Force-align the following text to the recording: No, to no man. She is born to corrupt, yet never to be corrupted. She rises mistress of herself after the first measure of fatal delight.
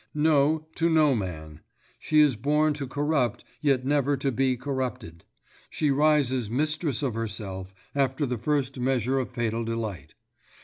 No, 0.15 0.65
to 0.77 0.89
no 0.89 1.13
man. 1.15 1.59
She 1.99 2.21
is 2.21 2.35
born 2.35 2.73
to 2.73 2.87
corrupt, 2.87 3.43
yet 3.61 3.85
never 3.85 4.17
to 4.17 4.31
be 4.31 4.57
corrupted. 4.57 5.25
She 5.69 5.91
rises 5.91 6.49
mistress 6.49 7.03
of 7.03 7.13
herself 7.13 7.71
after 7.93 8.25
the 8.25 8.39
first 8.39 8.79
measure 8.79 9.19
of 9.19 9.29
fatal 9.29 9.63
delight. 9.63 10.15